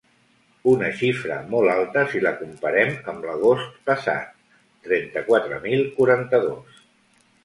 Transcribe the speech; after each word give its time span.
Una 0.69 0.87
xifra 0.99 1.35
molta 1.49 1.73
alta 1.81 2.05
si 2.13 2.21
la 2.23 2.31
comparem 2.39 2.95
amb 3.13 3.27
l’agost 3.29 3.75
passat: 3.89 4.31
trenta-quatre 4.87 5.61
mil 5.67 5.85
quaranta-dos. 5.99 6.81